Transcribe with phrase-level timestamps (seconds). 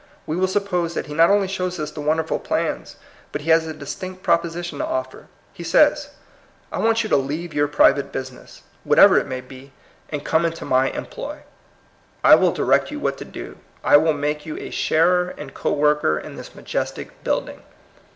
[0.25, 2.95] We will suppose that he not only shows us the wonderful plans,
[3.31, 5.25] but he has a distinct proposition to oflFer.
[5.53, 6.09] He says,"
[6.71, 9.73] 1 want you to leave your private business, whatever it may be,
[10.09, 11.09] and come into my THE HAPPY LIFE.
[11.13, 11.43] 203 employ.
[12.23, 13.57] I will direct you what to do.
[13.83, 17.61] I will make you a sharer and co worker in this majestic building."